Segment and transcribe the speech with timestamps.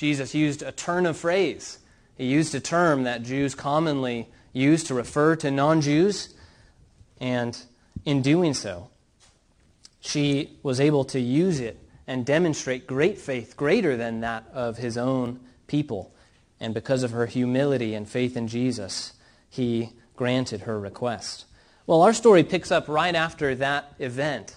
[0.00, 1.78] Jesus used a turn of phrase.
[2.16, 6.34] He used a term that Jews commonly use to refer to non Jews,
[7.20, 7.54] and
[8.06, 8.88] in doing so,
[10.00, 14.96] she was able to use it and demonstrate great faith, greater than that of his
[14.96, 16.14] own people.
[16.58, 19.12] And because of her humility and faith in Jesus,
[19.50, 21.44] he granted her request.
[21.86, 24.56] Well, our story picks up right after that event.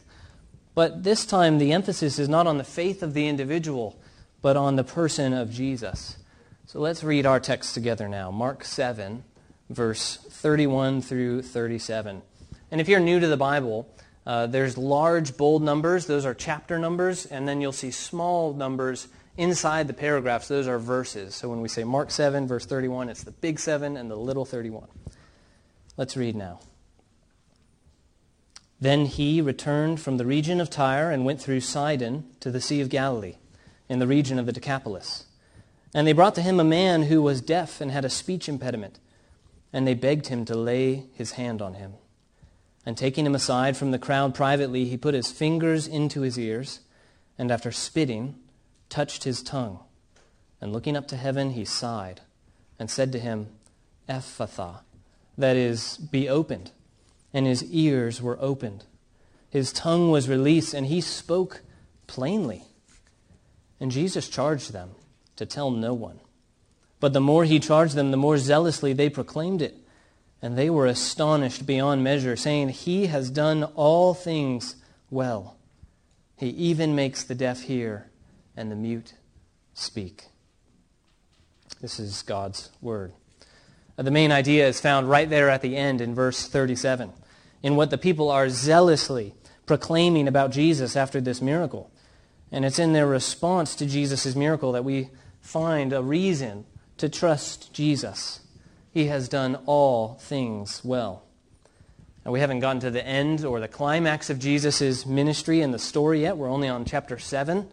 [0.73, 3.99] But this time, the emphasis is not on the faith of the individual,
[4.43, 6.17] but on the person of Jesus.
[6.67, 9.23] So let's read our text together now Mark 7,
[9.71, 12.21] verse 31 through 37.
[12.69, 13.87] And if you're new to the Bible,
[14.27, 19.07] uh, there's large, bold numbers, those are chapter numbers, and then you'll see small numbers
[19.37, 21.35] inside the paragraphs, those are verses.
[21.35, 24.45] So when we say Mark 7, verse 31, it's the big 7 and the little
[24.45, 24.87] 31.
[25.95, 26.59] Let's read now.
[28.79, 32.81] Then he returned from the region of Tyre and went through Sidon to the Sea
[32.81, 33.35] of Galilee,
[33.93, 35.25] in the region of the Decapolis.
[35.93, 38.99] And they brought to him a man who was deaf and had a speech impediment,
[39.71, 41.93] and they begged him to lay his hand on him.
[42.85, 46.81] And taking him aside from the crowd privately, he put his fingers into his ears,
[47.37, 48.35] and after spitting,
[48.89, 49.79] touched his tongue.
[50.59, 52.21] And looking up to heaven, he sighed,
[52.77, 53.47] and said to him,
[54.09, 54.79] Ephphatha,
[55.37, 56.71] that is, be opened
[57.33, 58.85] and his ears were opened.
[59.49, 61.61] His tongue was released, and he spoke
[62.07, 62.65] plainly.
[63.83, 64.91] And Jesus charged them
[65.35, 66.21] to tell no one.
[67.01, 69.75] But the more he charged them, the more zealously they proclaimed it.
[70.41, 74.77] And they were astonished beyond measure, saying, He has done all things
[75.09, 75.57] well.
[76.37, 78.09] He even makes the deaf hear
[78.55, 79.15] and the mute
[79.73, 80.27] speak.
[81.81, 83.11] This is God's word.
[83.97, 87.11] Uh, the main idea is found right there at the end in verse 37
[87.61, 91.91] in what the people are zealously proclaiming about Jesus after this miracle.
[92.53, 95.09] And it's in their response to Jesus' miracle that we
[95.41, 96.65] find a reason
[96.97, 98.41] to trust Jesus.
[98.91, 101.23] He has done all things well.
[102.23, 105.79] Now, we haven't gotten to the end or the climax of Jesus' ministry and the
[105.79, 106.37] story yet.
[106.37, 107.67] We're only on chapter 7.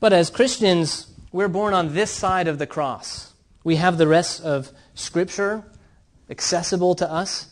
[0.00, 3.32] But as Christians, we're born on this side of the cross.
[3.62, 5.62] We have the rest of Scripture
[6.28, 7.50] accessible to us.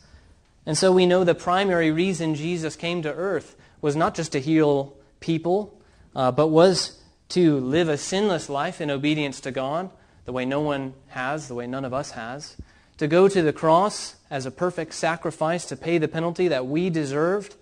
[0.66, 4.40] And so we know the primary reason Jesus came to earth was not just to
[4.40, 5.78] heal people,
[6.14, 7.00] uh, but was
[7.30, 9.90] to live a sinless life in obedience to God,
[10.24, 12.56] the way no one has, the way none of us has,
[12.98, 16.90] to go to the cross as a perfect sacrifice to pay the penalty that we
[16.90, 17.56] deserved,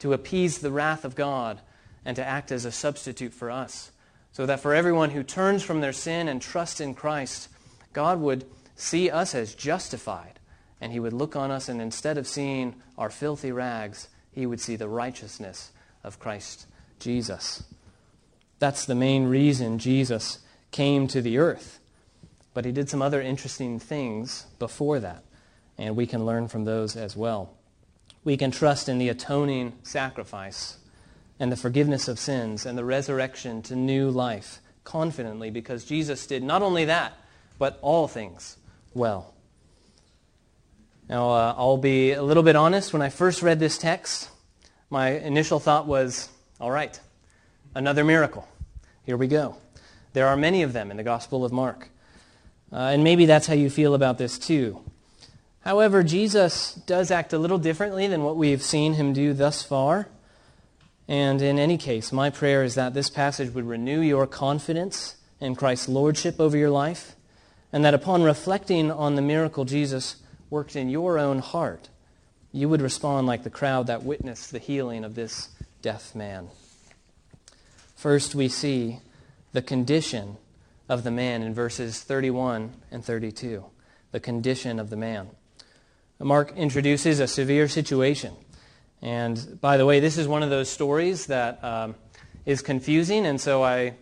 [0.00, 1.60] to appease the wrath of God,
[2.04, 3.92] and to act as a substitute for us.
[4.32, 7.48] So that for everyone who turns from their sin and trusts in Christ,
[7.92, 10.40] God would see us as justified
[10.82, 14.60] and he would look on us, and instead of seeing our filthy rags, he would
[14.60, 15.70] see the righteousness
[16.02, 16.66] of Christ
[16.98, 17.62] Jesus.
[18.62, 20.38] That's the main reason Jesus
[20.70, 21.80] came to the earth.
[22.54, 25.24] But he did some other interesting things before that,
[25.76, 27.56] and we can learn from those as well.
[28.22, 30.76] We can trust in the atoning sacrifice
[31.40, 36.44] and the forgiveness of sins and the resurrection to new life confidently because Jesus did
[36.44, 37.14] not only that,
[37.58, 38.58] but all things
[38.94, 39.34] well.
[41.08, 42.92] Now, uh, I'll be a little bit honest.
[42.92, 44.30] When I first read this text,
[44.88, 46.28] my initial thought was,
[46.60, 47.00] all right,
[47.74, 48.48] another miracle.
[49.04, 49.56] Here we go.
[50.12, 51.88] There are many of them in the Gospel of Mark.
[52.72, 54.80] Uh, and maybe that's how you feel about this too.
[55.60, 60.08] However, Jesus does act a little differently than what we've seen him do thus far.
[61.06, 65.54] And in any case, my prayer is that this passage would renew your confidence in
[65.54, 67.16] Christ's lordship over your life,
[67.72, 70.16] and that upon reflecting on the miracle Jesus
[70.50, 71.88] worked in your own heart,
[72.52, 75.48] you would respond like the crowd that witnessed the healing of this
[75.80, 76.48] deaf man.
[78.02, 78.98] First, we see
[79.52, 80.36] the condition
[80.88, 83.64] of the man in verses 31 and 32.
[84.10, 85.30] The condition of the man.
[86.18, 88.34] Mark introduces a severe situation.
[89.02, 91.94] And by the way, this is one of those stories that um,
[92.44, 93.94] is confusing, and so I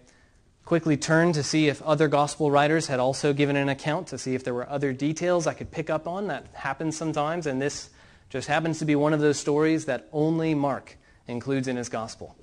[0.64, 4.34] quickly turned to see if other gospel writers had also given an account to see
[4.34, 6.28] if there were other details I could pick up on.
[6.28, 7.90] That happens sometimes, and this
[8.30, 10.96] just happens to be one of those stories that only Mark
[11.26, 12.34] includes in his gospel,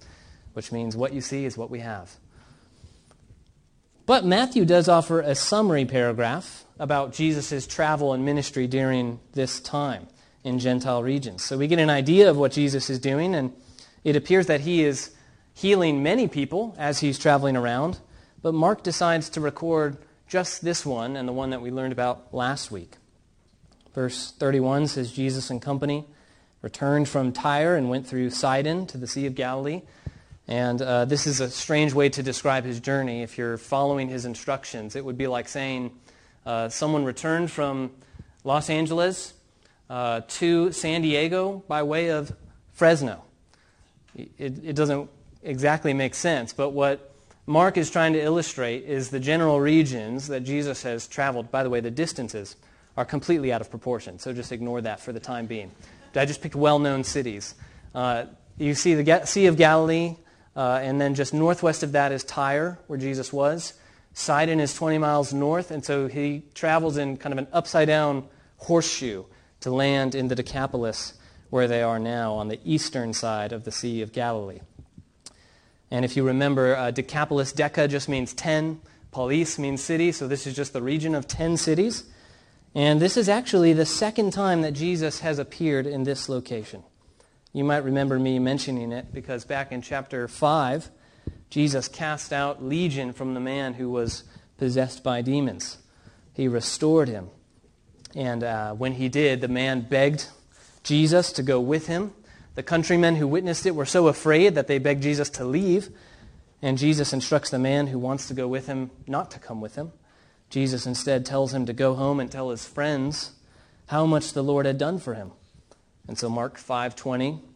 [0.57, 2.15] which means what you see is what we have.
[4.07, 10.07] But Matthew does offer a summary paragraph about Jesus' travel and ministry during this time
[10.43, 11.43] in Gentile regions.
[11.43, 13.53] So we get an idea of what Jesus is doing, and
[14.03, 15.11] it appears that he is
[15.53, 17.99] healing many people as he's traveling around.
[18.41, 22.33] But Mark decides to record just this one and the one that we learned about
[22.33, 22.93] last week.
[23.93, 26.05] Verse 31 says Jesus and company
[26.63, 29.83] returned from Tyre and went through Sidon to the Sea of Galilee.
[30.47, 33.21] And uh, this is a strange way to describe his journey.
[33.21, 35.91] If you're following his instructions, it would be like saying
[36.45, 37.91] uh, someone returned from
[38.45, 39.33] Los Angeles
[39.89, 42.31] uh, to San Diego by way of
[42.71, 43.23] Fresno.
[44.15, 44.31] It,
[44.63, 45.09] it doesn't
[45.43, 47.13] exactly make sense, but what
[47.45, 51.51] Mark is trying to illustrate is the general regions that Jesus has traveled.
[51.51, 52.55] By the way, the distances
[52.95, 55.71] are completely out of proportion, so just ignore that for the time being.
[56.15, 57.53] I just picked well known cities.
[57.93, 58.25] Uh,
[58.57, 60.15] you see the Sea of Galilee,
[60.57, 63.75] uh, and then just northwest of that is Tyre, where Jesus was.
[64.13, 68.27] Sidon is 20 miles north, and so he travels in kind of an upside down
[68.57, 69.23] horseshoe
[69.59, 71.13] to land in the Decapolis,
[71.51, 74.59] where they are now on the eastern side of the Sea of Galilee.
[75.91, 78.81] And if you remember, uh, Decapolis, Deca just means 10.
[79.11, 82.03] Polis means city, so this is just the region of 10 cities.
[82.73, 86.83] And this is actually the second time that Jesus has appeared in this location.
[87.57, 90.91] You might remember me mentioning it because back in chapter 5,
[91.49, 94.25] Jesus cast out Legion from the man who was
[94.59, 95.79] possessed by demons.
[96.33, 97.31] He restored him.
[98.13, 100.27] And uh, when he did, the man begged
[100.83, 102.13] Jesus to go with him.
[102.53, 105.89] The countrymen who witnessed it were so afraid that they begged Jesus to leave.
[106.61, 109.73] And Jesus instructs the man who wants to go with him not to come with
[109.73, 109.93] him.
[110.51, 113.31] Jesus instead tells him to go home and tell his friends
[113.87, 115.31] how much the Lord had done for him.
[116.07, 117.46] And so Mark 5:20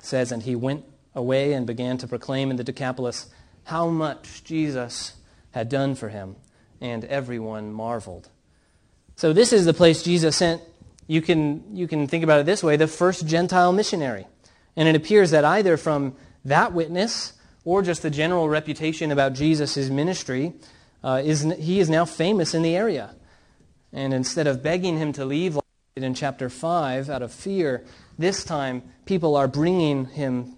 [0.00, 3.28] says and he went away and began to proclaim in the Decapolis
[3.64, 5.14] how much Jesus
[5.52, 6.36] had done for him,
[6.80, 8.28] and everyone marveled.
[9.16, 10.62] So this is the place Jesus sent
[11.10, 14.28] you can you can think about it this way, the first Gentile missionary.
[14.76, 16.14] And it appears that either from
[16.44, 17.32] that witness
[17.64, 20.54] or just the general reputation about Jesus' ministry,
[21.02, 23.14] uh, is, he is now famous in the area.
[23.92, 25.58] And instead of begging him to leave,
[25.96, 27.84] in chapter 5, out of fear,
[28.18, 30.56] this time people are bringing him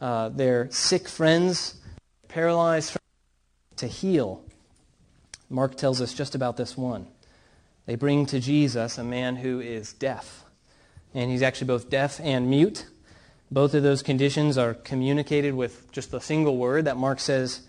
[0.00, 1.76] uh, their sick friends,
[2.28, 3.00] paralyzed friends,
[3.76, 4.44] to heal.
[5.48, 7.06] Mark tells us just about this one.
[7.86, 10.44] They bring to Jesus a man who is deaf.
[11.14, 12.86] And he's actually both deaf and mute.
[13.50, 17.60] Both of those conditions are communicated with just a single word that Mark says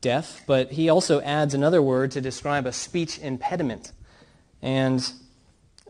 [0.00, 3.92] deaf, but he also adds another word to describe a speech impediment.
[4.60, 5.08] And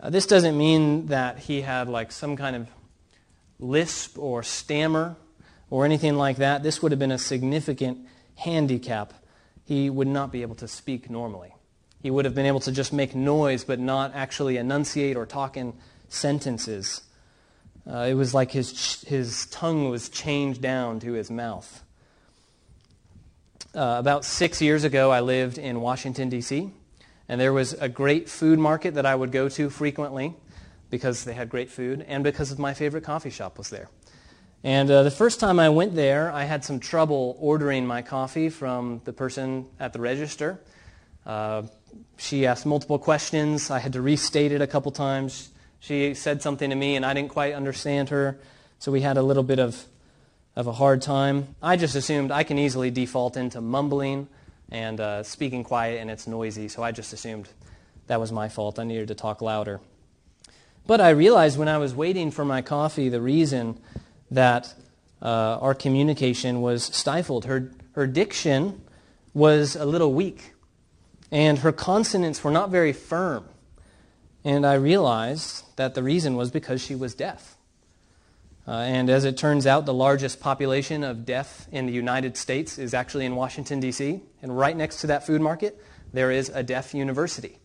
[0.04, 2.68] uh, this doesn't mean that he had like some kind of
[3.58, 5.16] lisp or stammer
[5.70, 6.62] or anything like that.
[6.62, 8.06] This would have been a significant
[8.36, 9.14] handicap.
[9.64, 11.54] He would not be able to speak normally.
[12.02, 15.56] He would have been able to just make noise but not actually enunciate or talk
[15.56, 15.72] in
[16.10, 17.00] sentences.
[17.90, 21.82] Uh, it was like his, his tongue was chained down to his mouth.
[23.74, 26.70] Uh, about six years ago, I lived in Washington, D.C.,
[27.28, 30.34] and there was a great food market that I would go to frequently
[30.90, 33.88] because they had great food and because my favorite coffee shop was there.
[34.62, 38.48] And uh, the first time I went there, I had some trouble ordering my coffee
[38.48, 40.60] from the person at the register.
[41.26, 41.62] Uh,
[42.16, 43.70] she asked multiple questions.
[43.70, 45.50] I had to restate it a couple times.
[45.80, 48.38] She said something to me and I didn't quite understand her,
[48.78, 49.84] so we had a little bit of,
[50.56, 51.54] of a hard time.
[51.62, 54.28] I just assumed I can easily default into mumbling
[54.70, 57.48] and uh, speaking quiet and it's noisy, so I just assumed
[58.06, 58.78] that was my fault.
[58.78, 59.80] I needed to talk louder.
[60.86, 63.80] But I realized when I was waiting for my coffee the reason
[64.30, 64.74] that
[65.22, 67.46] uh, our communication was stifled.
[67.46, 68.82] Her, her diction
[69.32, 70.52] was a little weak,
[71.30, 73.48] and her consonants were not very firm.
[74.44, 77.53] And I realized that the reason was because she was deaf.
[78.66, 82.78] Uh, and as it turns out, the largest population of deaf in the United States
[82.78, 84.22] is actually in Washington, D.C.
[84.40, 85.80] And right next to that food market,
[86.14, 87.58] there is a deaf university.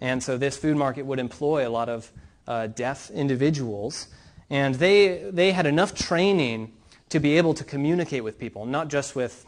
[0.00, 2.12] And so this food market would employ a lot of
[2.46, 4.08] uh, deaf individuals.
[4.50, 6.72] And they, they had enough training
[7.08, 9.46] to be able to communicate with people, not just with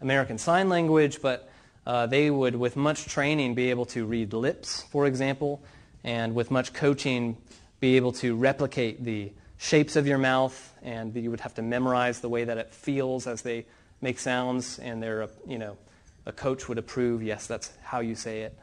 [0.00, 1.48] American Sign Language, but
[1.86, 5.62] uh, they would, with much training, be able to read lips, for example,
[6.04, 7.36] and with much coaching,
[7.80, 9.32] be able to replicate the
[9.64, 13.26] shapes of your mouth, and you would have to memorize the way that it feels
[13.26, 13.64] as they
[14.02, 15.78] make sounds, and they're, you know,
[16.26, 18.58] a coach would approve, yes, that's how you say it.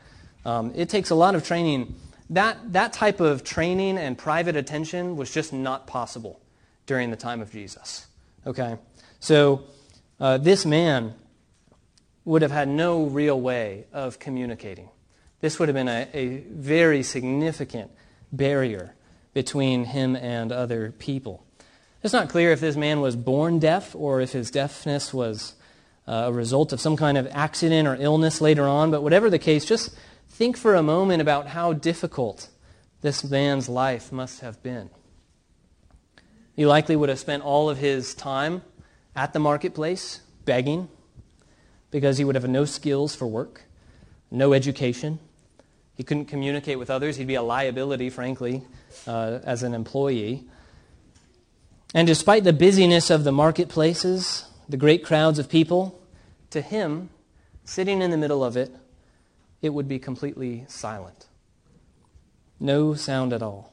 [0.46, 1.96] Um, it takes a lot of training.
[2.29, 6.39] That, that type of training and private attention was just not possible
[6.86, 8.05] during the time of Jesus.
[8.46, 8.77] Okay?
[9.20, 9.63] So,
[10.20, 11.15] uh, this man
[12.25, 14.89] would have had no real way of communicating.
[15.39, 17.89] This would have been a, a very significant
[18.31, 18.93] barrier
[19.33, 21.45] between him and other people.
[22.03, 25.53] It's not clear if this man was born deaf or if his deafness was
[26.07, 29.39] uh, a result of some kind of accident or illness later on, but whatever the
[29.39, 29.95] case, just
[30.29, 32.50] think for a moment about how difficult
[33.01, 34.89] this man's life must have been.
[36.55, 38.63] He likely would have spent all of his time
[39.15, 40.89] at the marketplace begging
[41.91, 43.63] because he would have no skills for work,
[44.31, 45.19] no education.
[46.01, 47.17] He couldn't communicate with others.
[47.17, 48.63] He'd be a liability, frankly,
[49.05, 50.46] uh, as an employee.
[51.93, 56.01] And despite the busyness of the marketplaces, the great crowds of people,
[56.50, 57.12] to him,
[57.65, 58.75] sitting in the middle of it,
[59.62, 61.27] it would be completely silent.
[62.60, 63.72] No sound at all.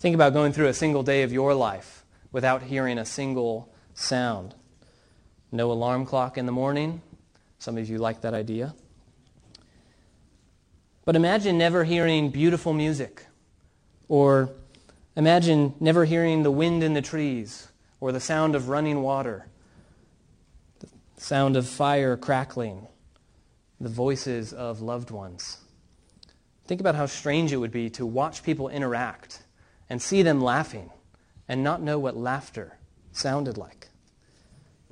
[0.00, 4.54] Think about going through a single day of your life without hearing a single sound.
[5.50, 7.00] No alarm clock in the morning.
[7.58, 8.74] Some of you like that idea.
[11.04, 13.26] But imagine never hearing beautiful music,
[14.08, 14.50] or
[15.16, 17.68] imagine never hearing the wind in the trees,
[18.00, 19.46] or the sound of running water,
[20.80, 22.86] the sound of fire crackling,
[23.80, 25.58] the voices of loved ones.
[26.66, 29.42] Think about how strange it would be to watch people interact
[29.90, 30.90] and see them laughing
[31.46, 32.78] and not know what laughter
[33.12, 33.88] sounded like.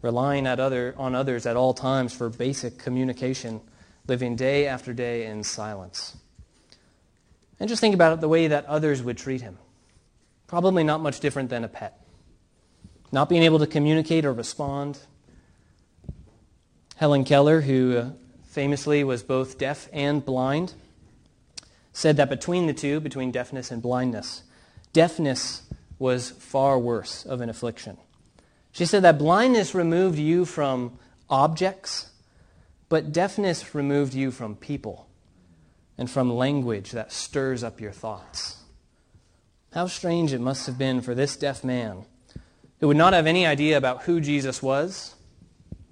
[0.02, 3.62] Relying other, on others at all times for basic communication,
[4.06, 6.16] living day after day in silence.
[7.61, 9.59] And just think about it the way that others would treat him.
[10.47, 12.04] Probably not much different than a pet.
[13.11, 14.99] Not being able to communicate or respond.
[16.97, 18.11] Helen Keller, who uh,
[18.44, 20.75] famously was both deaf and blind,
[21.92, 24.42] said that between the two, between deafness and blindness,
[24.92, 25.62] deafness
[25.99, 27.97] was far worse of an affliction.
[28.73, 32.11] She said that blindness removed you from objects,
[32.93, 35.09] but deafness removed you from people
[35.97, 38.59] and from language that stirs up your thoughts.
[39.73, 42.05] How strange it must have been for this deaf man
[42.81, 45.15] who would not have any idea about who Jesus was,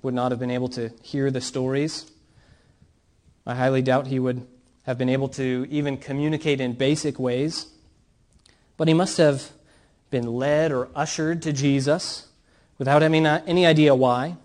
[0.03, 2.05] would not have been able to hear the stories.
[3.47, 4.47] I highly doubt he would
[4.83, 7.69] have been able to even communicate in basic ways.
[8.77, 9.53] But he must have
[10.11, 12.27] been led or ushered to Jesus
[12.77, 14.37] without having any idea why.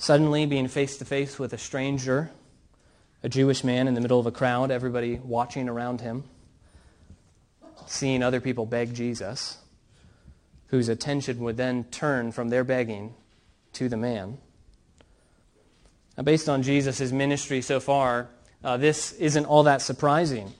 [0.00, 2.30] Suddenly being face to face with a stranger,
[3.24, 6.22] a Jewish man in the middle of a crowd, everybody watching around him,
[7.86, 9.58] seeing other people beg Jesus,
[10.68, 13.14] whose attention would then turn from their begging
[13.72, 14.38] to the man.
[16.16, 18.28] Now, based on Jesus' ministry so far,
[18.62, 20.52] uh, this isn't all that surprising.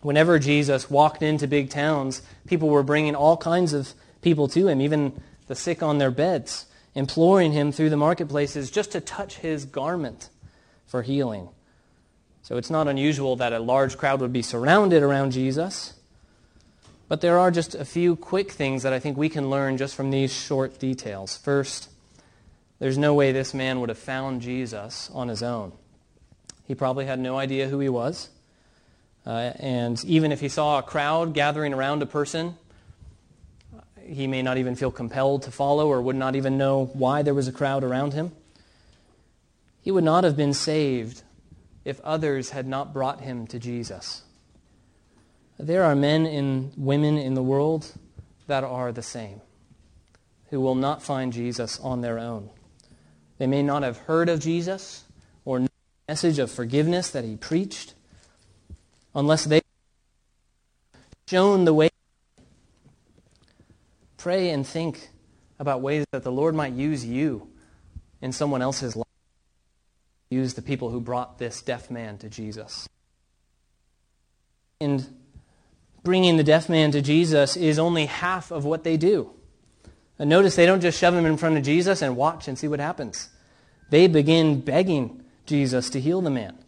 [0.00, 3.92] Whenever Jesus walked into big towns, people were bringing all kinds of
[4.22, 6.64] people to him, even the sick on their beds,
[6.94, 10.30] imploring him through the marketplaces just to touch his garment
[10.86, 11.48] for healing.
[12.42, 15.94] So it's not unusual that a large crowd would be surrounded around Jesus.
[17.08, 19.94] But there are just a few quick things that I think we can learn just
[19.94, 21.36] from these short details.
[21.36, 21.88] First,
[22.78, 25.72] there's no way this man would have found Jesus on his own.
[26.66, 28.28] He probably had no idea who he was.
[29.26, 32.56] Uh, and even if he saw a crowd gathering around a person,
[34.08, 37.34] he may not even feel compelled to follow or would not even know why there
[37.34, 38.32] was a crowd around him.
[39.82, 41.22] He would not have been saved
[41.84, 44.22] if others had not brought him to Jesus.
[45.58, 47.92] There are men and women in the world
[48.46, 49.40] that are the same,
[50.50, 52.50] who will not find Jesus on their own.
[53.38, 55.04] They may not have heard of Jesus
[55.44, 55.68] or the
[56.08, 57.94] message of forgiveness that he preached
[59.14, 59.60] unless they
[61.28, 61.87] shown the way.
[64.28, 65.08] Pray and think
[65.58, 67.48] about ways that the Lord might use you
[68.20, 69.06] in someone else's life.
[70.28, 72.86] Use the people who brought this deaf man to Jesus.
[74.82, 75.16] And
[76.04, 79.30] bringing the deaf man to Jesus is only half of what they do.
[80.18, 82.68] And notice they don't just shove him in front of Jesus and watch and see
[82.68, 83.30] what happens.
[83.88, 86.58] They begin begging Jesus to heal the man.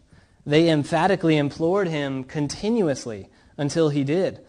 [0.47, 4.41] They emphatically implored him continuously until he did.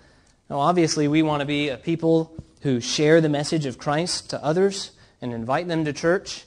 [0.49, 4.43] Now, obviously, we want to be a people who share the message of Christ to
[4.43, 4.91] others
[5.21, 6.45] and invite them to church,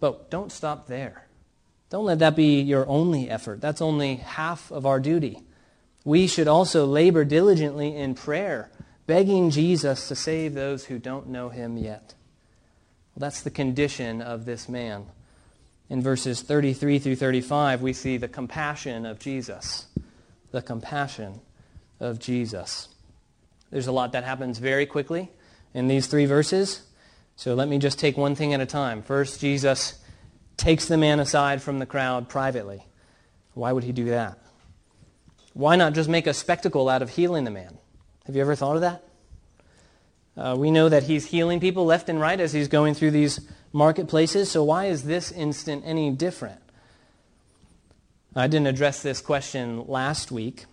[0.00, 1.26] but don't stop there.
[1.90, 3.60] Don't let that be your only effort.
[3.60, 5.42] That's only half of our duty.
[6.04, 8.70] We should also labor diligently in prayer,
[9.06, 12.14] begging Jesus to save those who don't know him yet.
[13.14, 15.06] Well, that's the condition of this man.
[15.88, 19.86] In verses 33 through 35, we see the compassion of Jesus.
[20.50, 21.40] The compassion
[22.00, 22.88] of Jesus.
[23.70, 25.30] There's a lot that happens very quickly
[25.76, 26.80] in these three verses.
[27.36, 29.02] So let me just take one thing at a time.
[29.02, 30.02] First, Jesus
[30.56, 32.86] takes the man aside from the crowd privately.
[33.52, 34.38] Why would he do that?
[35.52, 37.76] Why not just make a spectacle out of healing the man?
[38.24, 39.04] Have you ever thought of that?
[40.34, 43.40] Uh, we know that he's healing people left and right as he's going through these
[43.74, 46.60] marketplaces, so why is this instant any different?
[48.34, 50.64] I didn't address this question last week,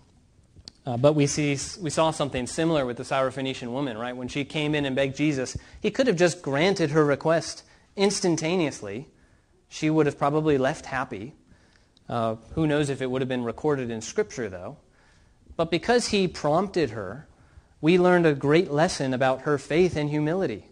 [0.86, 4.16] uh, but we, see, we saw something similar with the Syrophoenician woman, right?
[4.16, 7.64] When she came in and begged Jesus, he could have just granted her request
[7.96, 9.08] instantaneously.
[9.70, 11.34] She would have probably left happy.
[12.10, 14.78] Uh, who knows if it would have been recorded in Scripture, though.
[15.56, 17.28] But because he prompted her,
[17.80, 20.66] we learned a great lesson about her faith and humility.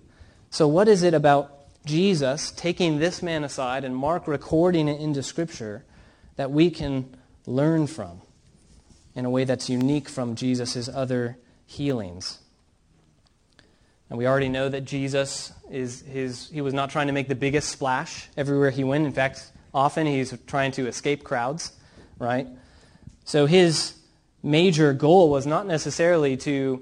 [0.49, 5.23] So, what is it about Jesus taking this man aside and Mark recording it into
[5.23, 5.85] Scripture
[6.35, 7.15] that we can
[7.45, 8.21] learn from
[9.15, 12.39] in a way that's unique from Jesus' other healings?
[14.09, 17.35] And we already know that Jesus is his, he was not trying to make the
[17.35, 19.05] biggest splash everywhere he went.
[19.05, 21.71] In fact, often he's trying to escape crowds,
[22.19, 22.45] right?
[23.23, 23.93] So his
[24.43, 26.81] major goal was not necessarily to,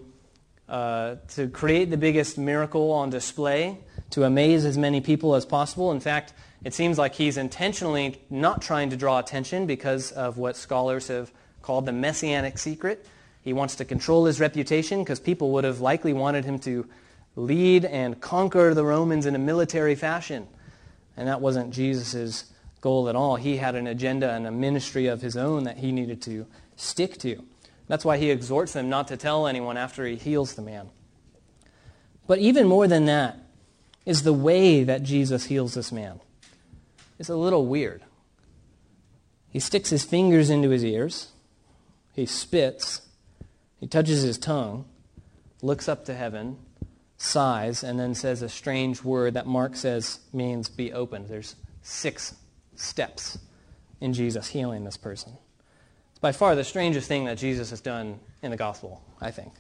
[0.68, 3.78] uh, to create the biggest miracle on display,
[4.10, 5.92] to amaze as many people as possible.
[5.92, 6.34] In fact,
[6.64, 11.32] it seems like he's intentionally not trying to draw attention because of what scholars have
[11.70, 13.06] called the messianic secret.
[13.44, 16.88] He wants to control his reputation because people would have likely wanted him to
[17.36, 20.48] lead and conquer the Romans in a military fashion.
[21.16, 23.36] And that wasn't Jesus' goal at all.
[23.36, 27.20] He had an agenda and a ministry of his own that he needed to stick
[27.20, 27.44] to.
[27.88, 30.90] That's why he exhorts them not to tell anyone after he heals the man.
[32.26, 33.38] But even more than that
[34.08, 36.20] is the way that Jesus heals this man.
[37.20, 38.02] It's a little weird.
[39.52, 41.28] He sticks his fingers into his ears,
[42.20, 43.02] he spits,
[43.80, 44.86] he touches his tongue,
[45.62, 46.58] looks up to heaven,
[47.18, 51.28] sighs, and then says a strange word that Mark says means be opened.
[51.28, 52.36] There's six
[52.76, 53.38] steps
[54.00, 55.34] in Jesus healing this person.
[56.12, 59.54] It's by far the strangest thing that Jesus has done in the gospel, I think.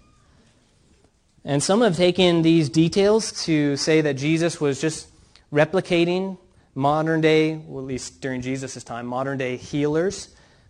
[1.43, 5.07] And some have taken these details to say that Jesus was just
[5.51, 6.37] replicating
[6.75, 10.29] modern day, well, at least during Jesus' time, modern day healers,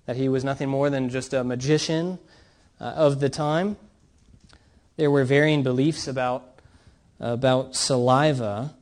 [0.09, 2.17] that he was nothing more than just a magician
[2.81, 3.77] uh, of the time.
[4.97, 6.59] There were varying beliefs about
[7.19, 8.73] about saliva,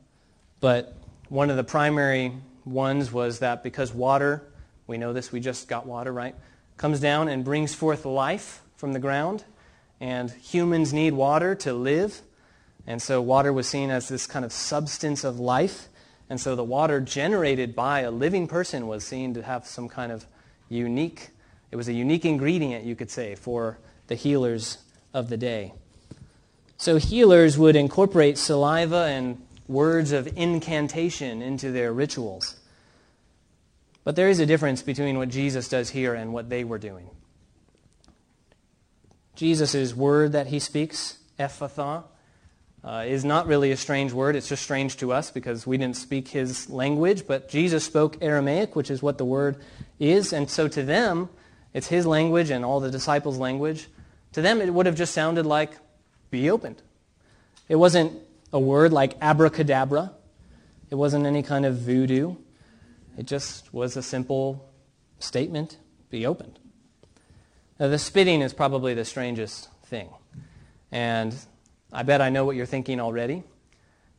[0.60, 0.96] but
[1.28, 2.32] one of the primary
[2.64, 4.42] ones was that because water,
[4.86, 6.34] we know this, we just got water, right,
[6.78, 9.44] comes down and brings forth life from the ground,
[10.00, 12.22] and humans need water to live.
[12.86, 15.88] And so water was seen as this kind of substance of life.
[16.30, 20.10] And so the water generated by a living person was seen to have some kind
[20.10, 20.24] of
[20.68, 21.30] unique,
[21.70, 24.78] it was a unique ingredient, you could say, for the healers
[25.12, 25.72] of the day.
[26.76, 32.56] So healers would incorporate saliva and words of incantation into their rituals.
[34.04, 37.10] But there is a difference between what Jesus does here and what they were doing.
[39.34, 42.04] Jesus' word that he speaks, Ephphatha,
[42.84, 44.36] uh, is not really a strange word.
[44.36, 47.26] It's just strange to us because we didn't speak his language.
[47.26, 49.56] But Jesus spoke Aramaic, which is what the word
[49.98, 50.32] is.
[50.32, 51.28] And so to them,
[51.74, 53.88] it's his language and all the disciples' language.
[54.32, 55.72] To them, it would have just sounded like
[56.30, 56.82] be opened.
[57.68, 58.12] It wasn't
[58.52, 60.12] a word like abracadabra.
[60.90, 62.36] It wasn't any kind of voodoo.
[63.16, 64.70] It just was a simple
[65.18, 65.76] statement
[66.10, 66.58] be opened.
[67.78, 70.08] Now, the spitting is probably the strangest thing.
[70.90, 71.34] And
[71.92, 73.42] I bet I know what you're thinking already.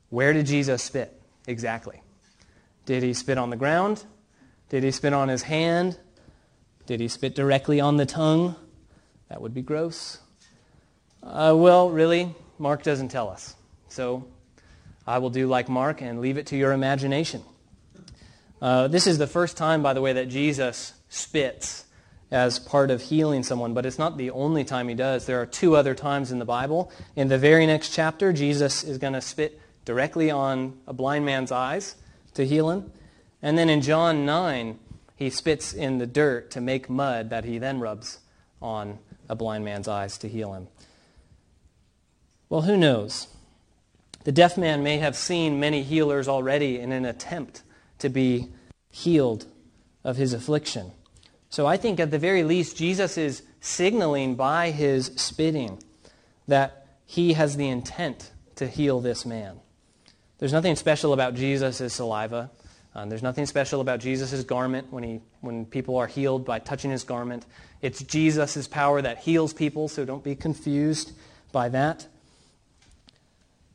[0.09, 1.19] Where did Jesus spit?
[1.47, 2.01] Exactly.
[2.85, 4.03] Did he spit on the ground?
[4.69, 5.97] Did he spit on his hand?
[6.85, 8.55] Did he spit directly on the tongue?
[9.29, 10.19] That would be gross.
[11.21, 13.55] Uh, well, really, Mark doesn't tell us.
[13.89, 14.27] So
[15.05, 17.43] I will do like Mark and leave it to your imagination.
[18.61, 21.85] Uh, this is the first time, by the way, that Jesus spits
[22.31, 25.25] as part of healing someone, but it's not the only time he does.
[25.25, 26.91] There are two other times in the Bible.
[27.15, 31.51] In the very next chapter, Jesus is going to spit directly on a blind man's
[31.51, 31.95] eyes
[32.35, 32.91] to heal him.
[33.41, 34.77] And then in John 9,
[35.15, 38.19] he spits in the dirt to make mud that he then rubs
[38.61, 40.67] on a blind man's eyes to heal him.
[42.47, 43.27] Well, who knows?
[44.23, 47.63] The deaf man may have seen many healers already in an attempt
[47.99, 48.49] to be
[48.89, 49.45] healed
[50.03, 50.91] of his affliction.
[51.49, 55.81] So I think at the very least, Jesus is signaling by his spitting
[56.47, 59.59] that he has the intent to heal this man.
[60.37, 62.51] There's nothing special about Jesus' saliva.
[62.95, 66.91] Um, there's nothing special about Jesus' garment when, he, when people are healed by touching
[66.91, 67.45] his garment.
[67.81, 71.11] It's Jesus' power that heals people, so don't be confused
[71.51, 72.07] by that.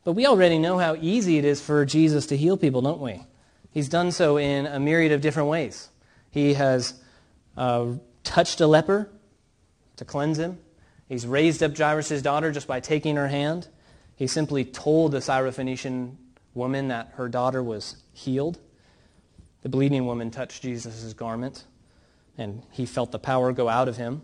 [0.03, 3.23] But we already know how easy it is for Jesus to heal people, don't we?
[3.71, 5.89] He's done so in a myriad of different ways.
[6.29, 6.93] He has
[7.57, 9.09] uh, touched a leper
[9.97, 10.59] to cleanse him.
[11.07, 13.67] He's raised up Jairus' daughter just by taking her hand.
[14.15, 16.15] He simply told the Syrophoenician
[16.53, 18.57] woman that her daughter was healed.
[19.61, 21.65] The bleeding woman touched Jesus' garment,
[22.37, 24.21] and he felt the power go out of him.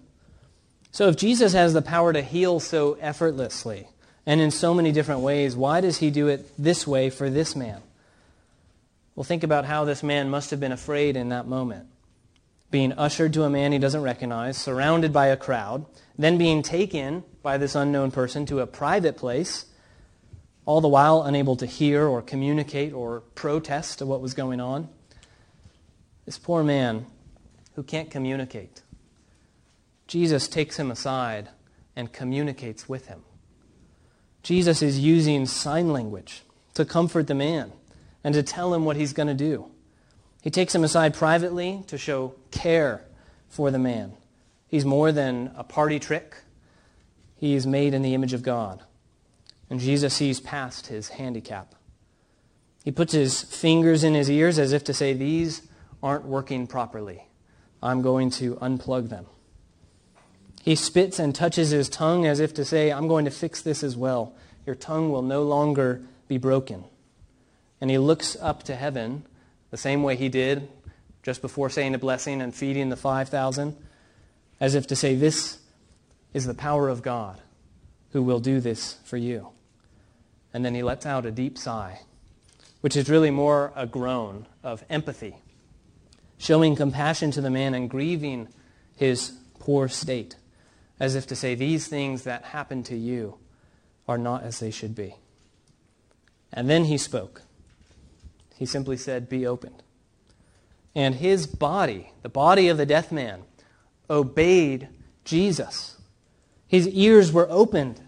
[0.91, 3.87] So if Jesus has the power to heal so effortlessly,
[4.25, 7.55] and in so many different ways, why does he do it this way for this
[7.55, 7.81] man?
[9.15, 11.87] Well, think about how this man must have been afraid in that moment.
[12.71, 15.85] Being ushered to a man he doesn't recognize, surrounded by a crowd,
[16.17, 19.65] then being taken by this unknown person to a private place,
[20.65, 24.87] all the while unable to hear or communicate or protest to what was going on.
[26.25, 27.07] This poor man
[27.75, 28.81] who can't communicate.
[30.07, 31.49] Jesus takes him aside
[31.95, 33.23] and communicates with him.
[34.43, 37.71] Jesus is using sign language to comfort the man
[38.23, 39.70] and to tell him what he's going to do.
[40.41, 43.05] He takes him aside privately to show care
[43.47, 44.13] for the man.
[44.67, 46.35] He's more than a party trick.
[47.35, 48.81] He is made in the image of God.
[49.69, 51.75] And Jesus sees past his handicap.
[52.83, 55.61] He puts his fingers in his ears as if to say, These
[56.01, 57.27] aren't working properly.
[57.83, 59.27] I'm going to unplug them.
[60.63, 63.83] He spits and touches his tongue as if to say, I'm going to fix this
[63.83, 64.33] as well.
[64.65, 66.83] Your tongue will no longer be broken.
[67.79, 69.25] And he looks up to heaven
[69.71, 70.69] the same way he did
[71.23, 73.75] just before saying a blessing and feeding the 5,000,
[74.59, 75.59] as if to say, This
[76.33, 77.41] is the power of God
[78.11, 79.49] who will do this for you.
[80.53, 82.01] And then he lets out a deep sigh,
[82.81, 85.37] which is really more a groan of empathy,
[86.37, 88.49] showing compassion to the man and grieving
[88.95, 90.35] his poor state,
[90.99, 93.37] as if to say, These things that happen to you
[94.07, 95.15] are not as they should be.
[96.51, 97.43] And then he spoke.
[98.61, 99.81] He simply said, Be opened.
[100.93, 103.41] And his body, the body of the deaf man,
[104.07, 104.87] obeyed
[105.25, 105.97] Jesus.
[106.67, 108.01] His ears were opened.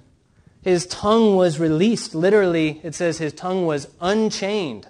[0.62, 2.14] His tongue was released.
[2.14, 4.88] Literally, it says his tongue was unchained.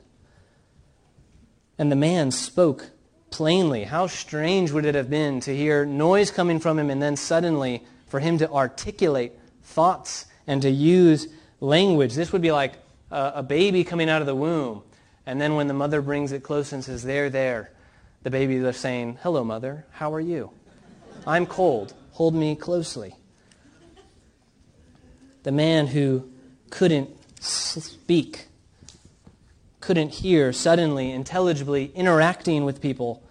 [1.77, 2.89] And the man spoke
[3.31, 3.85] plainly.
[3.85, 7.85] How strange would it have been to hear noise coming from him and then suddenly
[8.07, 11.29] for him to articulate thoughts and to use
[11.61, 12.15] language?
[12.15, 12.73] This would be like
[13.09, 14.83] a, a baby coming out of the womb.
[15.25, 17.71] And then when the mother brings it close and says, There, there,
[18.23, 20.51] the baby is saying, Hello, mother, how are you?
[21.25, 21.93] I'm cold.
[22.11, 23.15] Hold me closely.
[25.43, 26.29] The man who
[26.69, 27.09] couldn't
[27.41, 28.47] speak,
[29.81, 33.23] couldn't hear, suddenly, intelligibly interacting with people,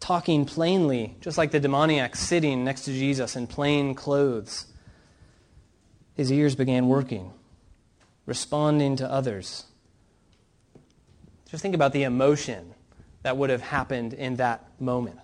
[0.00, 4.66] talking plainly, just like the demoniac sitting next to Jesus in plain clothes.
[6.14, 7.32] His ears began working,
[8.26, 9.64] responding to others.
[11.50, 12.74] Just think about the emotion
[13.22, 15.18] that would have happened in that moment.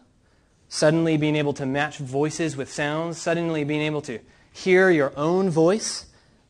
[0.69, 4.19] Suddenly being able to match voices with sounds, suddenly being able to
[4.53, 6.07] hear your own voice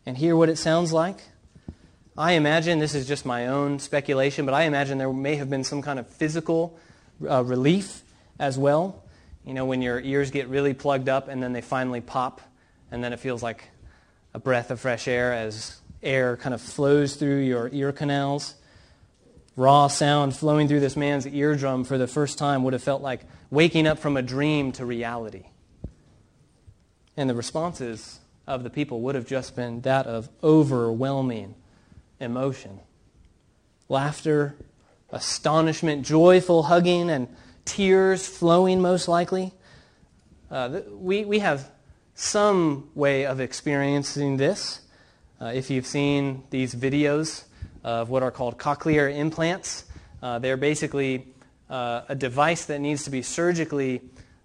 [0.06, 1.18] and hear what it sounds like.
[2.16, 5.64] I imagine, this is just my own speculation, but I imagine there may have been
[5.64, 6.78] some kind of physical
[7.28, 8.02] uh, relief
[8.38, 9.02] as well.
[9.44, 12.40] You know, when your ears get really plugged up and then they finally pop,
[12.92, 13.64] and then it feels like
[14.32, 18.54] a breath of fresh air as air kind of flows through your ear canals
[19.56, 23.22] raw sound flowing through this man's eardrum for the first time would have felt like
[23.50, 25.46] waking up from a dream to reality.
[27.16, 31.54] And the responses of the people would have just been that of overwhelming
[32.20, 32.80] emotion
[33.88, 34.56] laughter,
[35.10, 37.28] astonishment, joyful hugging, and
[37.64, 39.52] tears flowing, most likely.
[40.50, 41.70] Uh, we, we have
[42.14, 44.80] some way of experiencing this.
[45.40, 47.44] Uh, if you've seen these videos
[47.84, 49.84] of what are called cochlear implants.
[50.22, 51.28] Uh, they're basically
[51.70, 54.00] uh, a device that needs to be surgically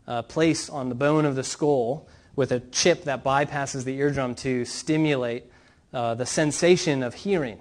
[0.08, 4.36] uh, placed on the bone of the skull with a chip that bypasses the eardrum
[4.36, 5.46] to stimulate
[5.94, 7.60] uh, the sensation of hearing.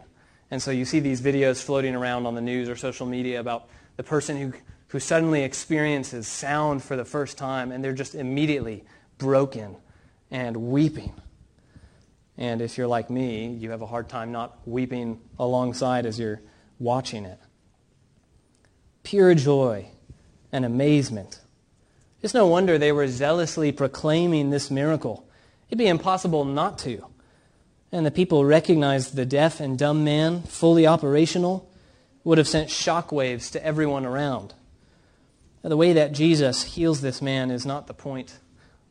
[0.51, 3.69] And so you see these videos floating around on the news or social media about
[3.97, 4.53] the person who,
[4.89, 8.85] who suddenly experiences sound for the first time and they're just immediately
[9.19, 9.77] broken
[10.31, 11.13] and weeping.
[12.39, 16.41] And if you're like me, you have a hard time not weeping alongside as you're
[16.79, 17.39] watching it.
[19.03, 19.89] Pure joy
[20.53, 21.41] and amazement.
[22.23, 25.29] It's no wonder they were zealously proclaiming this miracle.
[25.69, 27.05] It'd be impossible not to.
[27.91, 31.69] And the people recognized the deaf and dumb man, fully operational,
[32.23, 34.55] would have sent shockwaves to everyone around.
[35.65, 38.39] Now, the way that Jesus heals this man is not the point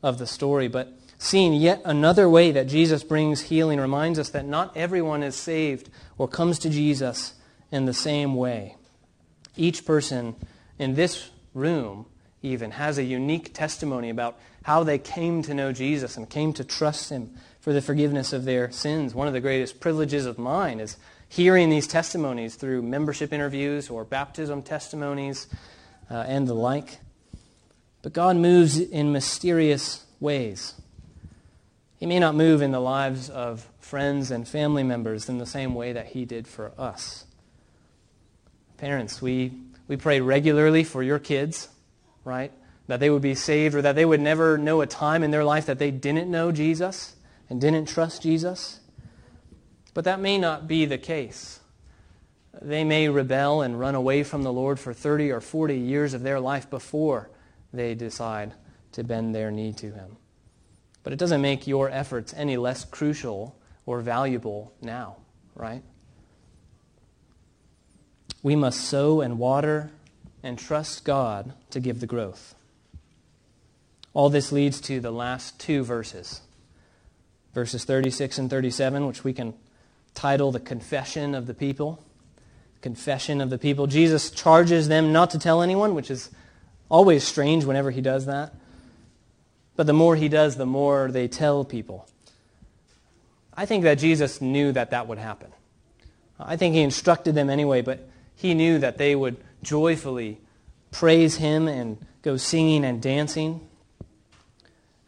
[0.02, 4.46] of the story, but Seeing yet another way that Jesus brings healing reminds us that
[4.46, 7.34] not everyone is saved or comes to Jesus
[7.72, 8.76] in the same way.
[9.56, 10.36] Each person
[10.78, 12.06] in this room
[12.40, 16.62] even has a unique testimony about how they came to know Jesus and came to
[16.62, 19.12] trust him for the forgiveness of their sins.
[19.14, 20.96] One of the greatest privileges of mine is
[21.28, 25.48] hearing these testimonies through membership interviews or baptism testimonies
[26.10, 26.98] uh, and the like.
[28.02, 30.77] But God moves in mysterious ways.
[31.98, 35.74] He may not move in the lives of friends and family members in the same
[35.74, 37.26] way that He did for us.
[38.76, 39.52] Parents, we,
[39.88, 41.68] we pray regularly for your kids,
[42.24, 42.52] right?
[42.86, 45.44] That they would be saved or that they would never know a time in their
[45.44, 47.16] life that they didn't know Jesus
[47.50, 48.78] and didn't trust Jesus.
[49.92, 51.58] But that may not be the case.
[52.62, 56.22] They may rebel and run away from the Lord for 30 or 40 years of
[56.22, 57.30] their life before
[57.72, 58.54] they decide
[58.92, 60.16] to bend their knee to Him.
[61.08, 65.16] But it doesn't make your efforts any less crucial or valuable now,
[65.54, 65.82] right?
[68.42, 69.90] We must sow and water
[70.42, 72.54] and trust God to give the growth.
[74.12, 76.42] All this leads to the last two verses
[77.54, 79.54] verses 36 and 37, which we can
[80.12, 82.04] title the confession of the people.
[82.82, 83.86] Confession of the people.
[83.86, 86.28] Jesus charges them not to tell anyone, which is
[86.90, 88.52] always strange whenever he does that.
[89.78, 92.08] But the more he does, the more they tell people.
[93.54, 95.52] I think that Jesus knew that that would happen.
[96.36, 100.40] I think he instructed them anyway, but he knew that they would joyfully
[100.90, 103.68] praise him and go singing and dancing.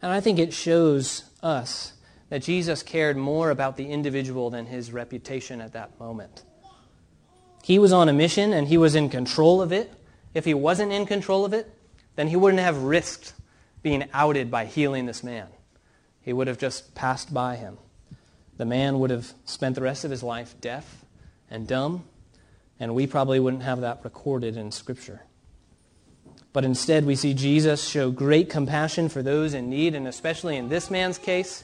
[0.01, 1.91] And I think it shows us
[2.29, 6.45] that Jesus cared more about the individual than his reputation at that moment.
[7.61, 9.91] He was on a mission and he was in control of it.
[10.33, 11.69] If he wasn't in control of it,
[12.15, 13.33] then he wouldn't have risked
[13.81, 15.47] being outed by healing this man.
[16.21, 17.77] He would have just passed by him.
[18.57, 21.05] The man would have spent the rest of his life deaf
[21.49, 22.03] and dumb
[22.81, 25.21] and we probably wouldn't have that recorded in Scripture.
[26.51, 30.67] But instead, we see Jesus show great compassion for those in need, and especially in
[30.67, 31.63] this man's case,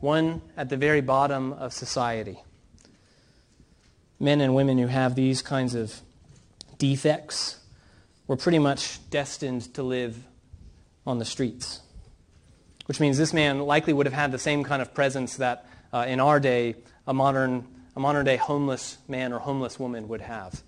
[0.00, 2.42] one at the very bottom of society.
[4.18, 6.00] Men and women who have these kinds of
[6.78, 7.60] defects
[8.26, 10.16] were pretty much destined to live
[11.06, 11.80] on the streets.
[12.86, 16.04] Which means this man likely would have had the same kind of presence that uh,
[16.08, 20.62] in our day a modern a modern day homeless man or homeless woman would have.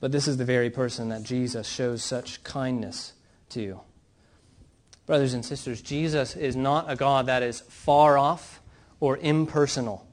[0.00, 3.12] But this is the very person that Jesus shows such kindness
[3.50, 3.80] to.
[5.06, 8.60] Brothers and sisters, Jesus is not a God that is far off
[8.98, 10.06] or impersonal.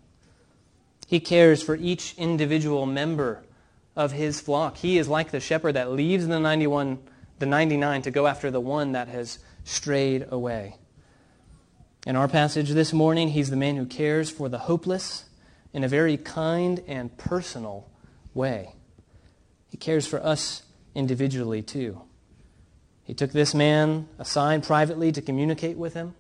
[1.08, 3.44] He cares for each individual member
[3.96, 4.78] of his flock.
[4.78, 7.00] He is like the shepherd that leaves the 91
[7.40, 10.76] the 99 to go after the one that has strayed away.
[12.06, 15.26] In our passage this morning, he's the man who cares for the hopeless
[15.74, 17.90] in a very kind and personal
[18.34, 18.74] way.
[19.70, 20.64] He cares for us
[20.96, 22.02] individually, too.
[23.04, 26.16] He took this man aside privately to communicate with him.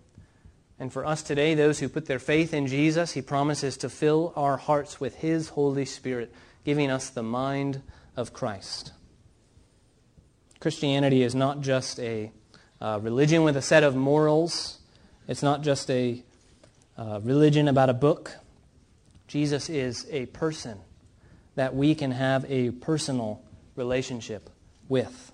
[0.79, 4.33] And for us today, those who put their faith in Jesus, he promises to fill
[4.35, 7.81] our hearts with his Holy Spirit, giving us the mind
[8.15, 8.91] of Christ.
[10.59, 12.31] Christianity is not just a
[12.81, 14.79] uh, religion with a set of morals,
[15.27, 16.23] it's not just a
[16.97, 18.35] uh, religion about a book.
[19.27, 20.79] Jesus is a person
[21.55, 23.41] that we can have a personal
[23.75, 24.49] relationship
[24.87, 25.31] with.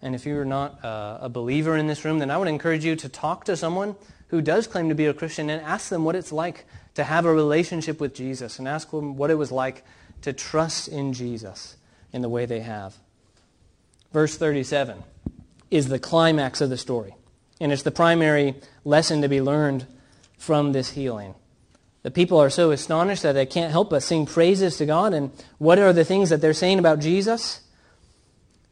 [0.00, 2.96] And if you're not uh, a believer in this room, then I would encourage you
[2.96, 3.96] to talk to someone
[4.28, 6.64] who does claim to be a Christian and ask them what it's like
[6.94, 9.84] to have a relationship with Jesus and ask them what it was like
[10.22, 11.76] to trust in Jesus
[12.12, 12.96] in the way they have.
[14.12, 15.02] Verse 37
[15.70, 17.14] is the climax of the story,
[17.60, 19.86] and it's the primary lesson to be learned
[20.36, 21.34] from this healing.
[22.02, 25.14] The people are so astonished that they can't help but sing praises to God.
[25.14, 27.60] And what are the things that they're saying about Jesus?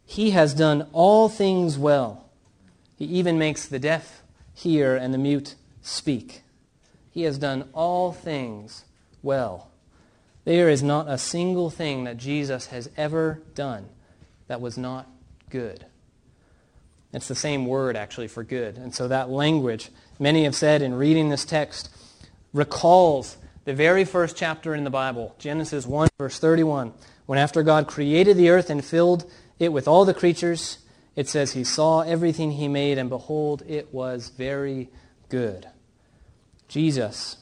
[0.04, 2.28] He has done all things well.
[2.98, 4.22] He even makes the deaf
[4.52, 6.42] hear and the mute speak.
[7.12, 8.84] He has done all things
[9.22, 9.70] well.
[10.44, 13.88] There is not a single thing that Jesus has ever done
[14.48, 15.08] that was not
[15.50, 15.84] good.
[17.12, 18.78] It's the same word, actually, for good.
[18.78, 21.90] And so that language, many have said in reading this text,
[22.52, 26.92] recalls the very first chapter in the Bible, Genesis 1, verse 31,
[27.26, 30.78] when after God created the earth and filled it with all the creatures,
[31.16, 34.88] it says, He saw everything He made, and behold, it was very
[35.28, 35.68] good.
[36.68, 37.38] Jesus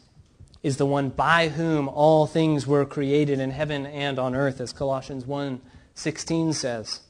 [0.63, 4.73] is the one by whom all things were created in heaven and on earth, as
[4.73, 5.61] Colossians 1
[5.95, 7.01] 16 says.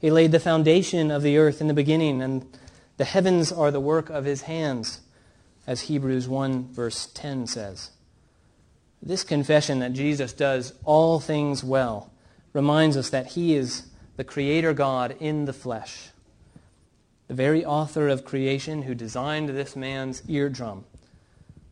[0.00, 2.46] He laid the foundation of the earth in the beginning, and
[2.96, 5.00] the heavens are the work of His hands
[5.66, 7.90] as Hebrews 1, verse 10 says.
[9.02, 12.10] This confession that Jesus does all things well
[12.52, 13.86] reminds us that he is
[14.16, 16.10] the Creator God in the flesh,
[17.28, 20.84] the very author of creation who designed this man's eardrum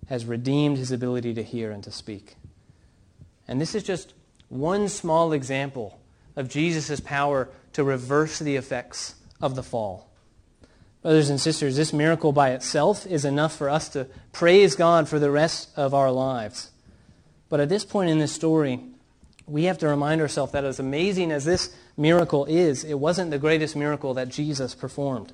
[0.09, 2.37] has redeemed his ability to hear and to speak.
[3.47, 4.15] And this is just
[4.49, 6.01] one small example
[6.39, 10.09] of Jesus' power to reverse the effects of the fall.
[11.03, 15.19] Brothers and sisters, this miracle by itself is enough for us to praise God for
[15.19, 16.71] the rest of our lives.
[17.49, 18.81] But at this point in this story,
[19.47, 23.39] we have to remind ourselves that as amazing as this miracle is, it wasn't the
[23.39, 25.33] greatest miracle that Jesus performed.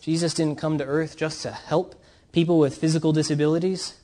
[0.00, 1.94] Jesus didn't come to earth just to help
[2.32, 4.00] people with physical disabilities.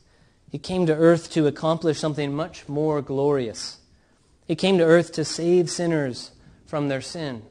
[0.51, 3.79] He came to earth to accomplish something much more glorious.
[4.46, 6.33] He came to earth to save sinners
[6.66, 7.42] from their sin.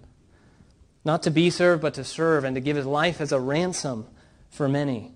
[1.03, 4.07] Not to be served, but to serve, and to give his life as a ransom
[4.49, 5.13] for many.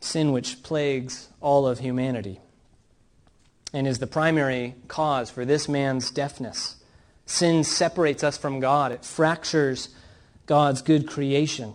[0.00, 2.40] Sin which plagues all of humanity
[3.72, 6.76] and is the primary cause for this man's deafness.
[7.24, 9.88] Sin separates us from God, it fractures
[10.46, 11.74] God's good creation.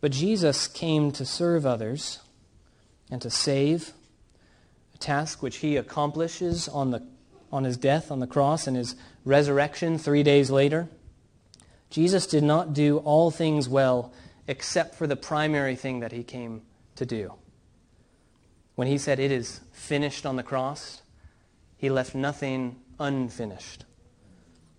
[0.00, 2.20] But Jesus came to serve others
[3.10, 3.92] and to save,
[5.00, 7.06] task which he accomplishes on, the,
[7.52, 10.88] on his death on the cross and his resurrection three days later.
[11.90, 14.12] Jesus did not do all things well
[14.46, 16.62] except for the primary thing that he came
[16.96, 17.34] to do.
[18.74, 21.02] When he said, It is finished on the cross,
[21.76, 23.84] he left nothing unfinished.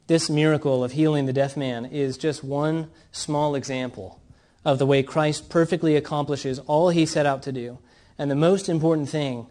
[0.08, 4.19] This miracle of healing the deaf man is just one small example
[4.65, 7.77] of the way Christ perfectly accomplishes all he set out to do.
[8.17, 9.47] And the most important thing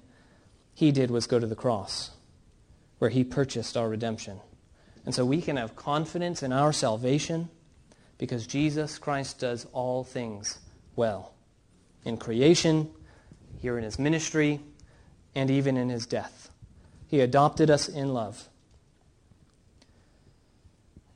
[0.79, 2.13] he did was go to the cross,
[3.01, 4.39] where he purchased our redemption.
[5.05, 7.49] And so we can have confidence in our salvation
[8.17, 10.61] because Jesus Christ does all things
[10.95, 11.33] well
[12.05, 12.93] in creation
[13.61, 14.61] here in his ministry,
[15.35, 16.49] and even in his death.
[17.09, 18.49] He adopted us in love.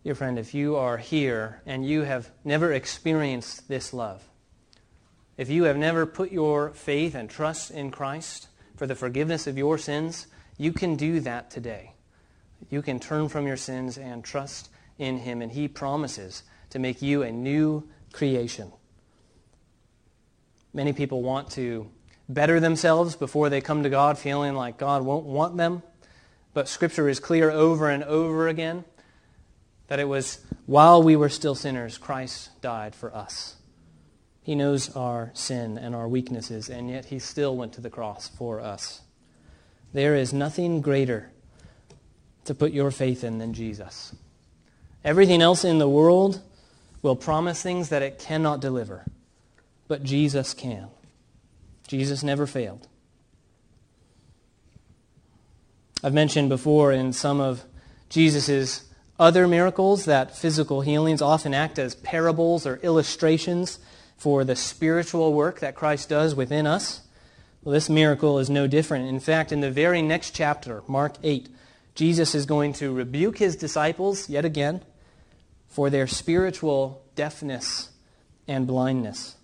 [0.03, 4.25] Dear friend, if you are here and you have never experienced this love,
[5.37, 9.59] if you have never put your faith and trust in Christ for the forgiveness of
[9.59, 10.27] your sins,
[10.59, 11.93] you can do that today.
[12.71, 17.03] You can turn from your sins and trust in Him, and He promises to make
[17.03, 18.73] you a new creation.
[20.73, 21.91] Many people want to
[22.29, 25.83] better themselves before they come to God, feeling like God won't want them.
[26.55, 28.85] But Scripture is clear over and over again
[29.89, 33.57] that it was while we were still sinners, Christ died for us.
[34.43, 38.29] He knows our sin and our weaknesses, and yet He still went to the cross
[38.29, 39.03] for us.
[39.93, 41.31] There is nothing greater
[42.45, 44.15] to put your faith in than Jesus.
[45.05, 46.41] Everything else in the world
[47.03, 49.05] will promise things that it cannot deliver,
[49.87, 50.89] but Jesus can.
[51.87, 52.89] Jesus never failed.
[56.03, 57.65] I've mentioned before in some of
[58.09, 58.85] Jesus'
[59.21, 63.79] other miracles that physical healings often act as parables or illustrations
[64.23, 67.01] for the spiritual work that Christ does within us.
[67.65, 69.09] Well, this miracle is no different.
[69.09, 71.49] In fact, in the very next chapter, Mark 8,
[71.97, 74.81] Jesus is going to rebuke his disciples yet again
[75.67, 77.91] for their spiritual deafness
[78.47, 79.35] and blindness.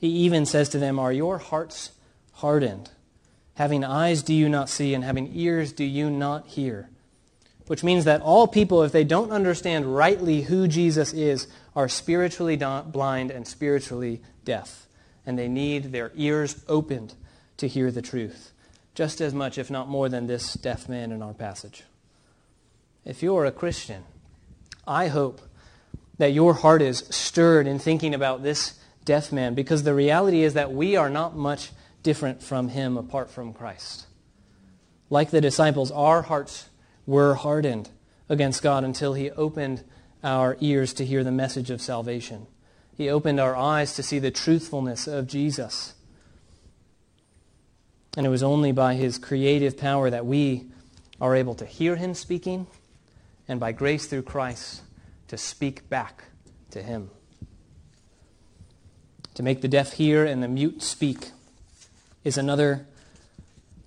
[0.00, 1.92] He even says to them, Are your hearts
[2.32, 2.90] hardened?
[3.54, 4.92] Having eyes, do you not see?
[4.92, 6.88] And having ears, do you not hear?
[7.68, 12.56] Which means that all people, if they don't understand rightly who Jesus is, are spiritually
[12.56, 14.86] blind and spiritually deaf.
[15.26, 17.14] And they need their ears opened
[17.56, 18.52] to hear the truth,
[18.94, 21.84] just as much, if not more, than this deaf man in our passage.
[23.04, 24.04] If you're a Christian,
[24.86, 25.40] I hope
[26.18, 30.54] that your heart is stirred in thinking about this deaf man because the reality is
[30.54, 31.70] that we are not much
[32.02, 34.06] different from him apart from Christ.
[35.10, 36.68] Like the disciples, our hearts
[37.06, 37.90] were hardened
[38.28, 39.84] against God until he opened
[40.24, 42.46] our ears to hear the message of salvation.
[42.96, 45.94] He opened our eyes to see the truthfulness of Jesus.
[48.16, 50.66] And it was only by his creative power that we
[51.20, 52.66] are able to hear him speaking
[53.46, 54.82] and by grace through Christ
[55.28, 56.24] to speak back
[56.70, 57.10] to him
[59.34, 61.30] to make the deaf hear and the mute speak
[62.22, 62.86] is another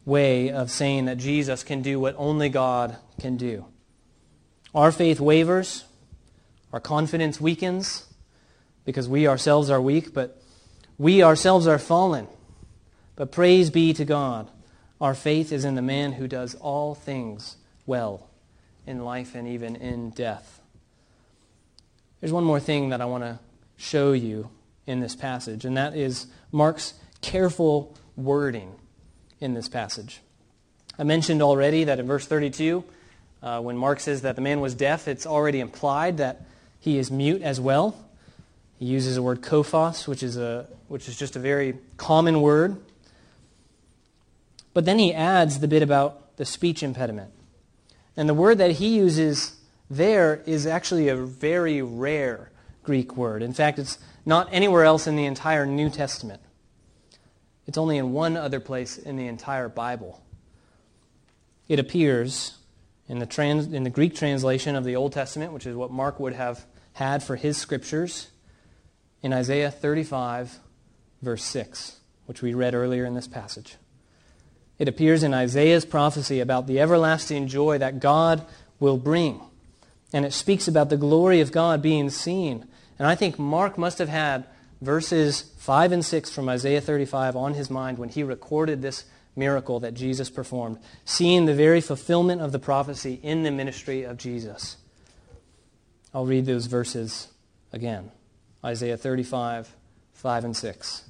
[0.06, 3.65] way of saying that Jesus can do what only God can do.
[4.76, 5.86] Our faith wavers,
[6.78, 8.06] our confidence weakens
[8.86, 10.40] because we ourselves are weak, but
[11.00, 12.28] we ourselves are fallen.
[13.16, 14.52] But praise be to God,
[15.02, 17.58] our faith is in the man who does all things
[17.88, 18.30] well
[18.86, 20.62] in life and even in death.
[22.19, 23.40] There's one more thing that I want to
[23.75, 24.52] show you
[24.86, 28.75] in this passage, and that is Mark's careful wording
[29.40, 30.21] in this passage.
[31.00, 32.84] I mentioned already that in verse 32,
[33.42, 36.46] uh, when Mark says that the man was deaf, it's already implied that
[36.80, 37.96] he is mute as well.
[38.80, 42.78] He uses the word kophos, which is, a, which is just a very common word.
[44.73, 47.32] But then he adds the bit about the speech impediment.
[48.15, 49.56] And the word that he uses
[49.90, 52.52] there is actually a very rare
[52.84, 53.42] Greek word.
[53.42, 56.42] In fact, it's not anywhere else in the entire New Testament.
[57.65, 60.21] It's only in one other place in the entire Bible
[61.67, 62.58] It appears
[63.10, 66.20] in the, trans, in the Greek translation of the Old Testament, which is what Mark
[66.20, 68.30] would have had for his scriptures,
[69.22, 70.60] in Isaiah 35,
[71.22, 73.76] verse 6, which we read earlier in this passage.
[74.78, 78.46] It appears in Isaiah's prophecy about the everlasting joy that God
[78.80, 79.42] will bring.
[80.14, 82.68] And it speaks about the glory of God being seen.
[83.00, 84.46] And I think Mark must have had
[84.82, 89.06] verses 5 and 6 from Isaiah 35 on his mind when he recorded this
[89.38, 94.17] miracle that Jesus performed, seeing the very fulfillment of the prophecy in the ministry of
[94.17, 94.77] Jesus.
[96.13, 97.29] I'll read those verses
[97.71, 98.12] again
[98.65, 99.69] Isaiah 35,
[100.13, 101.10] 5 and 6.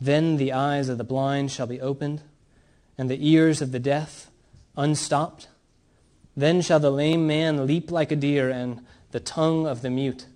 [0.00, 2.22] Then the eyes of the blind shall be opened,
[2.96, 4.30] and the ears of the deaf
[4.76, 5.48] unstopped.
[6.36, 10.26] Then shall the lame man leap like a deer, and the tongue of the mute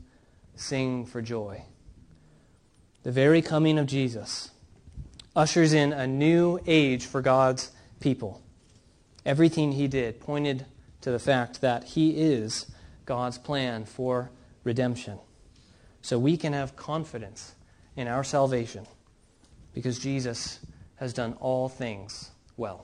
[0.54, 1.64] sing for joy.
[3.02, 4.51] The very coming of Jesus
[5.34, 7.70] ushers in a new age for God's
[8.00, 8.42] people.
[9.24, 10.66] Everything he did pointed
[11.00, 12.66] to the fact that he is
[13.06, 14.30] God's plan for
[14.64, 15.18] redemption.
[16.00, 17.54] So we can have confidence
[17.96, 18.86] in our salvation
[19.72, 20.60] because Jesus
[20.96, 22.80] has done all things well.